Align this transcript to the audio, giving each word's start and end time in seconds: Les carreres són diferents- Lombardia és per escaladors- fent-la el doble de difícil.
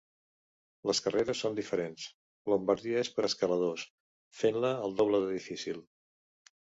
Les 0.89 1.01
carreres 1.07 1.41
són 1.43 1.57
diferents- 1.59 2.07
Lombardia 2.53 3.03
és 3.05 3.11
per 3.19 3.25
escaladors- 3.27 3.85
fent-la 4.41 4.73
el 4.89 4.97
doble 5.03 5.21
de 5.27 5.31
difícil. 5.35 5.79